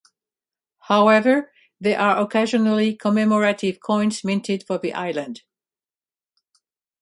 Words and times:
However, 0.79 1.51
there 1.79 1.99
are 1.99 2.17
occasionally 2.25 2.95
commemorative 2.95 3.79
coins 3.79 4.23
minted 4.23 4.65
for 4.65 4.79
the 4.79 4.95
island. 4.95 5.43